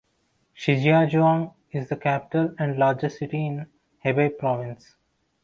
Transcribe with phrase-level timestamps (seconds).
[0.57, 3.67] Shijiazhuang is the capital and the largest city in
[4.03, 4.95] Hebei province.